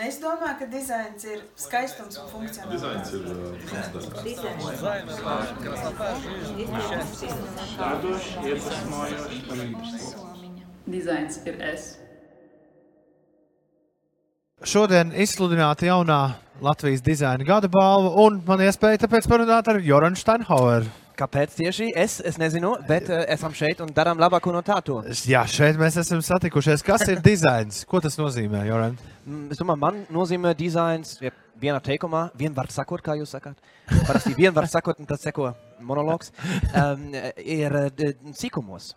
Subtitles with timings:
[0.00, 2.70] Es domāju, ka dizains ir skaistums un funkcionalitāte.
[2.72, 3.52] Dizains ir uh,
[10.90, 11.82] Dizains ir es.
[14.60, 16.22] Šodien izsludināta jaunā
[16.64, 20.88] Latvijas dizaina gada balva, un man iespēja tāpēc parunāt ar Joranu Steinhaueru.
[21.20, 22.14] Kāpēc tieši es?
[22.24, 24.78] Es nezinu, bet uh, esam šeit un darām labāko no tā.
[24.86, 25.02] To.
[25.28, 26.80] Jā, šeit mēs esam satikušies.
[26.86, 27.82] Kas ir dizains?
[27.88, 28.96] Ko tas nozīmē, Joran?
[29.26, 33.58] Mm, Es domāju, man nozīmē dizains ja vienā teikumā, vienvārds sakot, kā jūs sakāt.
[34.08, 35.50] Parasti vienvārds sakot, un tad seko
[35.84, 36.32] monologs.
[36.72, 38.94] Um, ir uh, d- sīkumos.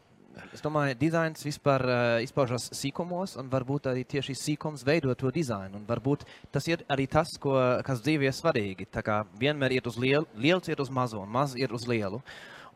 [0.54, 5.78] Es domāju, dizains vispār uh, izpaužas sīkumos, un varbūt arī tieši sīkums veido to dizainu.
[5.78, 7.54] Un varbūt tas ir arī tas, ko,
[7.86, 8.90] kas dzīvē ir svarīgi.
[8.90, 12.22] Tā kā vienmēr iet uz lielu, liels iet uz mazo, un maz iet uz lielu.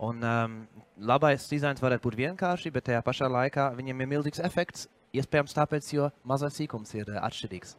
[0.06, 0.60] Un um,
[1.02, 4.86] labais dizains varētu būt vienkārši, bet tajā pašā laikā viņam ir milzīgs efekts.
[5.18, 7.74] Iespējams, tāpēc, jo mazais sīkums ir uh, atšķirīgs.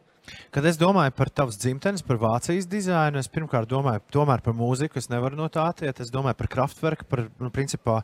[0.53, 4.99] Kad es domāju par tavas dzimtenes, par Vācijas dizainu, es pirmkārt domāju tomēr par mūziku.
[5.01, 6.01] Es nevaru no tā attiekt.
[6.03, 7.99] Es domāju par kraftverku, par nu, principā,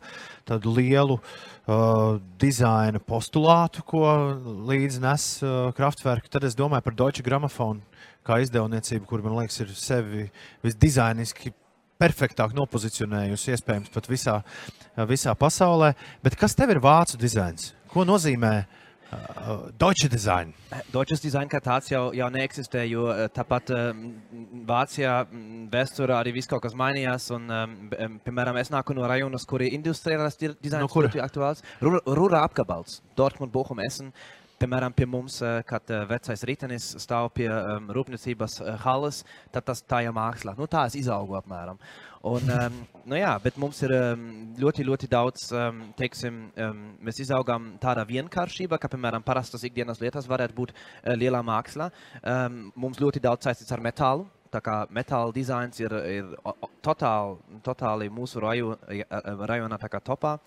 [0.47, 4.05] tādu lielu uh, dizaina postulātu, ko
[4.69, 6.31] līdzi nes uh, kraftverku.
[6.31, 7.81] Tad es domāju par Deutsche Grammophon
[8.25, 10.29] kā izdevniecību, kur man liekas, ir sevi
[10.65, 11.53] visdizainiski
[12.01, 14.39] perfektāk nopozicionējusi, iespējams, pat visā,
[15.09, 15.93] visā pasaulē.
[16.25, 17.71] Bet kas tev ir vācu dizains?
[17.91, 18.55] Ko nozīmē
[19.79, 20.53] Deutsche Design?
[20.91, 23.69] Deutsches Design kā tāds jau, jau neeksistē, jo eh, tāpat
[24.67, 27.27] Vācijā mm, vēsturē arī viss kaut kas mainījās.
[27.35, 27.45] Un,
[27.91, 30.89] b- em, piemēram, es nāku no rajonas, kur ir industriālais di- dizains No
[31.23, 31.61] aktuāls.
[31.81, 34.11] Rura, Rura apgabals, Dortmund, Bochum, Essen.
[34.65, 39.19] Piemēram, pie mums, eh, kad eh, vecais ritenis stāv pie um, rūpniecības uh, halas,
[39.53, 40.55] tad tas tā ir mākslā.
[40.57, 41.77] Nu, tā es izaugu apmēram.
[42.25, 44.23] Un, um, nu jā, bet mums ir um,
[44.57, 50.25] ļoti, ļoti daudz, um, teiksim, um, mēs izaugām tādā vienkāršībā, ka, piemēram, parastas ikdienas lietas
[50.31, 51.91] varētu būt uh, lielā mākslā.
[52.23, 54.25] Um, mums ļoti daudz saistīts ar metālu.
[54.55, 56.29] Tā kā metāla dizains ir, ir
[56.85, 59.07] totāli, totāli mūsu raju, ja,
[59.51, 60.37] rajonā tā kā topā.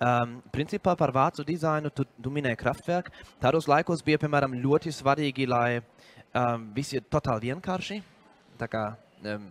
[0.00, 3.12] Um, principā par vācu dizainu tu, tu minēji kraftwerku.
[3.42, 8.00] Tādos laikos bija, piemēram, ļoti svarīgi, lai um, viss ir totāli vienkārši.
[8.58, 8.84] Tā kā
[9.34, 9.48] um,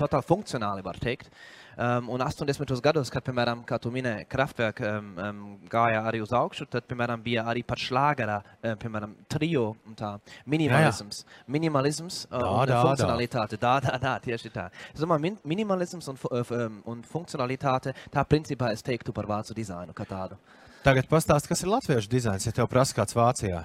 [0.00, 1.30] totāli funkcionāli, var teikt.
[1.76, 2.80] Um, un 80.
[2.84, 7.22] gados, kad, piemēram, kā tu minēji, Kraftwerk um, um, gāja arī uz augšu, tad, piemēram,
[7.24, 10.12] bija arī pat šlāgarā, um, piemēram, trio un tā
[10.52, 11.22] minimalisms.
[11.48, 12.80] Minimalisms uh, un tā.
[12.84, 13.60] funkcionalitāte.
[13.62, 14.68] Tā, tā, tā, tieši tā.
[14.92, 19.96] Es domāju, min minimalisms un, um, un funkcionalitāte, tā principā es teiktu par vācu dizainu
[19.96, 20.36] kā tādu.
[20.82, 23.62] Tagad pastāst, kas ir latviešu dizains, ja tev prasa kāds Vācijā.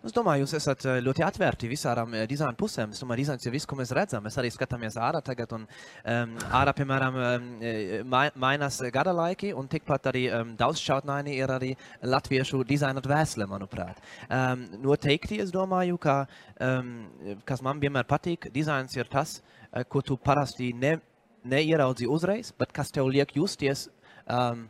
[0.00, 2.94] Es domāju, jūs esat eh, ļoti atvērti visām eh, dizaina pusēm.
[2.94, 4.24] Es domāju, dizains ir viss, ko mēs redzam.
[4.24, 7.50] Mēs arī skatāmies ārā tagad, un um, ārā, piemēram, um,
[8.08, 13.44] mai, mainās gada laiki, un tikpat arī um, daudz šautnaini ir arī latviešu dizaina dvēsele,
[13.50, 14.00] manuprāt.
[14.30, 16.22] Um, noteikti es domāju, ka,
[16.64, 16.94] um,
[17.44, 19.42] kas man vienmēr patīk, dizains ir tas,
[19.92, 20.96] ko tu parasti ne,
[21.44, 23.86] neieraudzi uzreiz, bet kas tev liek justies
[24.24, 24.64] um,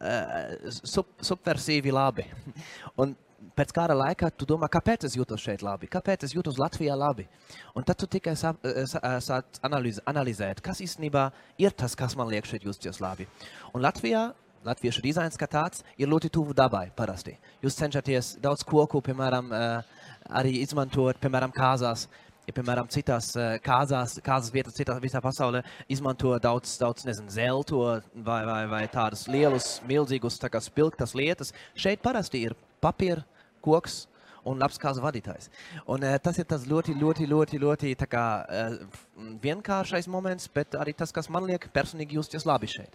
[0.00, 2.26] eh, sub, subversiīvi labi.
[3.02, 3.14] Un
[3.56, 7.26] pēc kāda laika tu domā, kāpēc es jūtos šeit labi, kāpēc es jūtos Latvijā labi.
[7.74, 11.94] Un tad tu tikai sā- eh, sā- eh, sāc analiz, analizēt, kas īstenībā ir tas,
[11.94, 13.26] kas man liek šeit justies labi.
[13.74, 14.32] Un Latvijā.
[14.66, 17.36] Latviešu dizains kā tāds ir ļoti tuvu dabai parasti.
[17.62, 19.82] Jūs cenšaties daudz koku, piemēram, eh,
[20.28, 22.08] arī izmantot, piemēram, kāzās.
[22.46, 28.44] Ja, piemēram, citās kāzās, kāzas vietās, citā visā pasaulē izmanto daudz, daudz nezinu, zelto vai,
[28.44, 31.52] vai, vai tādas lielas, milzīgas, tā kā spilgtas lietas.
[31.74, 33.24] Šeit parasti ir papīra,
[33.66, 34.04] koks
[34.46, 35.50] un labs kāzu vadītājs.
[35.90, 39.02] Un, uh, tas ir tas ļoti, ļoti, ļoti, ļoti tā kā, uh,
[39.42, 42.94] vienkāršais moments, bet arī tas, kas man liek personīgi justies labi šeit.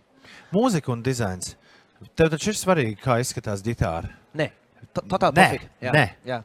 [0.56, 1.56] Mūzika un dizains.
[2.18, 4.09] Tev taču ir svarīgi, kā izskatās ģitāra.
[4.38, 4.48] Nē,
[4.96, 5.68] pofīgi.
[5.84, 6.06] Jā, nē.
[6.26, 6.42] jā.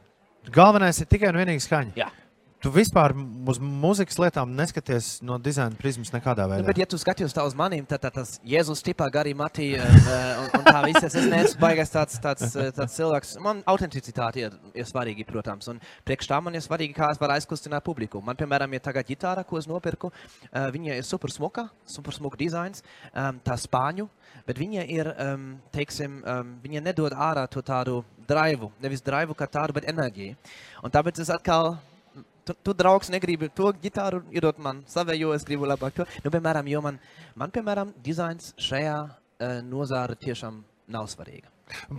[0.53, 1.95] Galvenais ir tikai un vienīgi skaņa.
[1.97, 2.11] Jā.
[2.57, 3.13] Tu vispār
[3.51, 6.65] uz mūzikas lietām neskaties no dizaina prizmas nekādā Nu, veidā.
[6.65, 9.83] bet, ja tu skaties tā uz maniem, tad tā, tas Jēzus tipā garī matī uh,
[10.41, 11.05] un, un tā viss.
[11.05, 13.35] Es neesmu baigās tāds, tāds, eh, tāds cilvēks.
[13.45, 15.69] Man autenticitāte ir, ir svarīga, protams.
[15.69, 18.23] Un priekš tā man ir svarīgi, kā es varu aizkustināt publiku.
[18.25, 20.09] Man, piemēram, ir tagad ģitāra, ko es nopirku.
[20.51, 22.81] Viņa ir super smuka, super smuka dizains,
[23.13, 24.07] tā spāņu.
[24.47, 25.45] Bet viņa ir, um,
[25.75, 28.71] teiksim, um, viņa nedod ārā to tādu drivu.
[28.81, 30.35] Nevis drivu kā tādu, bet enerģiju.
[30.83, 31.75] Un tāpēc es atkal
[32.47, 36.07] tu, tu draugs, negribi to ģitāru iedot man savējo, es gribu labāk to.
[36.23, 36.99] Nu, piemēram, jo man,
[37.35, 41.51] man piemēram, dizains šajā uh, nozāra tiešām nav svarīga.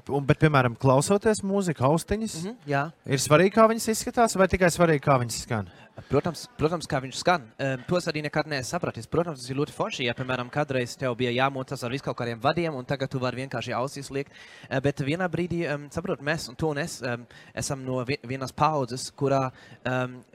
[0.08, 2.70] Un, bet, piemēram, klausoties mūziku austiņas, mm -hmm.
[2.70, 2.84] jā.
[3.04, 5.68] ir svarīgi, kā viņas izskatās, vai tikai svarīgi, kā viņas skan.
[6.06, 7.48] Protams, protams, kā viņš skan.
[7.58, 9.08] Um, to es arī nekad neesmu sapratis.
[9.10, 10.04] Protams, tas ir ļoti forši.
[10.06, 13.74] Ja, piemēram, kādreiz tev bija jāmocās ar viskaut kādiem vadiem, un tagad tu vari vienkārši
[13.74, 14.30] ausīs liekt.
[14.70, 17.00] Uh, bet vienā brīdī, um, saprot, mēs un tu un es
[17.58, 19.48] esam no vi- vienas paudzes, kurā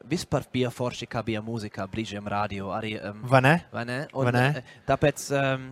[0.09, 2.67] vispār bija forši, kā bija mūzika, brīžiem radio.
[2.75, 3.53] Arī, um, Vai ne?
[3.71, 3.99] Vai ne?
[4.13, 4.45] Un, Vai ne?
[4.57, 5.69] eh, Tāpēc, um,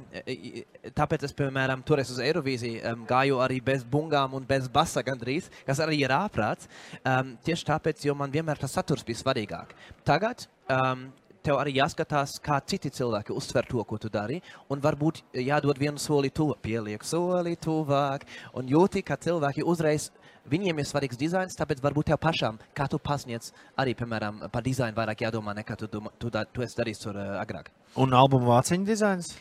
[0.95, 5.49] tāpēc es, piemēram, toreiz uz Eirovīziju um, gāju arī bez bungām un bez basa gandrīz,
[5.67, 6.69] kas arī ir ārprāts.
[7.03, 9.75] Um, tieši tāpēc, jo man vienmēr tas saturs bija svarīgāk.
[10.07, 11.09] Tagad um,
[11.45, 14.39] tev arī jāskatās, kā citi cilvēki uztver to, ko tu dari.
[14.71, 18.25] Un varbūt jādod vienu soli tuvāk, pieliek soli tuvāk.
[18.57, 20.11] Un jūti, ka cilvēki uzreiz.
[20.49, 24.97] Viņiem ir svarīgs dizains, tāpēc varbūt tev pašam, kā tu pasniedz, arī, piemēram, par dizainu
[24.97, 27.69] vairāk jādomā nekā tu, domā, tu, da, tu esi darījis tur uh, agrāk.
[28.01, 29.35] Un albuma vāciņu dizains?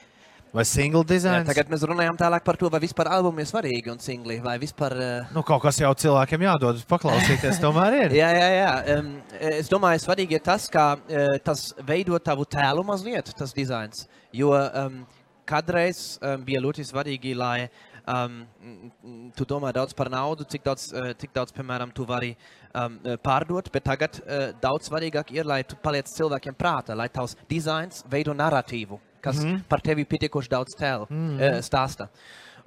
[0.50, 1.47] Vai single Jā, dizains?
[1.47, 4.97] tagad mēs runājam tālāk par to, vai vispār albumi ir svarīgi un singli, vai vispār.
[4.99, 8.14] Uh, Nu, kaut kas jau cilvēkiem jādod paklausīties, tomēr ir.
[8.19, 8.73] Jā, jā, jā.
[8.97, 9.12] Um,
[9.52, 14.08] es domāju, svarīgi ir tas, ka uh, tas veido tavu tēlu mazliet, tas dizains.
[14.35, 15.05] Jo um,
[15.47, 17.69] kādreiz um, bija ļoti svarīgi, lai
[18.11, 18.41] um,
[19.38, 22.32] tu domā daudz par naudu, cik daudz, uh, cik daudz piemēram, tu vari
[22.75, 27.37] um, pārdot, bet tagad uh, daudz svarīgāk ir, lai tu paliec cilvēkiem prātā, lai tavs
[27.50, 32.11] dizains veido narratīvu, kas mm par tevi pietiekoši daudz tēlu mm uh, stāsta.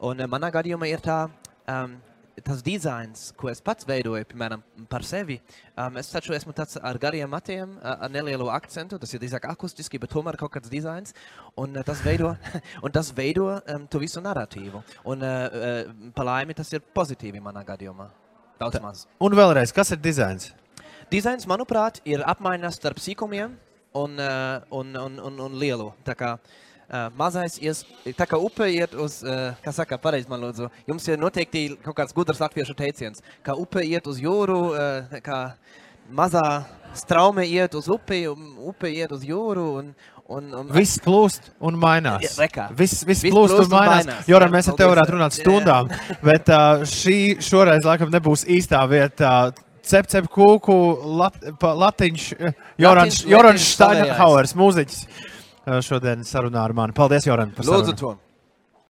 [0.03, 1.27] Un uh, manā gadījumā ir tā.
[1.69, 2.00] Um,
[2.41, 5.35] tas dizains, ko es pats veidoju, piemēram, par sevi,
[5.77, 8.97] um, es taču esmu tāds ar gariem matiem, ar nelielu akcentu.
[8.97, 11.13] Tas ir drīzāk akustiski, bet tomēr kaut kāds dizains.
[11.59, 12.33] Un uh, tas veido,
[12.85, 14.81] un tas veido um, to visu narratīvu.
[15.13, 18.09] Un uh, pa laimi tas ir pozitīvi manā gadījumā.
[18.59, 19.05] Daudz maz.
[19.21, 20.51] Un vēlreiz, kas ir dizains?
[21.11, 23.53] Dizains, manuprāt, ir apmaiņa starp sīkumiem
[23.94, 25.90] un, uh, un, un, un, un lielu.
[26.06, 27.84] Tā kā uh, mazais, ies,
[28.18, 31.98] tā kā upe iet uz, uh, kā saka, pareizi man lūdzu, jums ir noteikti kaut
[32.01, 35.44] kāds gudrs latviešu teiciens, ka upe iet uz jūru, uh, kā
[36.13, 36.63] mazā
[36.98, 39.68] straume iet uz upi, un upe iet uz jūru.
[39.80, 39.92] Un,
[40.28, 42.38] un, un, Viss plūst un mainās.
[42.38, 42.69] Ja.
[42.72, 44.07] Viss, viss Viss plūst un plūst un mainās.
[44.07, 44.30] mainās.
[44.30, 45.92] Joram, mēs ar tevi varētu runāt stundām,
[46.24, 49.54] bet uh, šī šoreiz laikam nebūs īstā vieta.
[49.54, 50.75] Cep, cep, kūku,
[51.19, 55.01] lat, pa, latiņš, eh, Jorans Jorans Steinhauers, mūziķis.
[55.68, 56.95] uh, Šodien sarunā ar mani.
[56.97, 58.00] Paldies, Joran, par Lūdzu sarunu.
[58.00, 58.18] to.